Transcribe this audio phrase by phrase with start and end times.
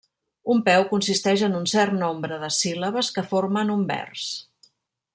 [0.53, 4.29] Un peu consisteix en un cert nombre de síl·labes que formen un vers.